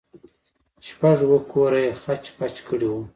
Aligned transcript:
شپږ 0.87 1.17
اوه 1.25 1.39
كوره 1.51 1.79
يې 1.85 1.91
خچ 2.01 2.23
پچ 2.37 2.55
كړي 2.67 2.87
وو. 2.91 3.01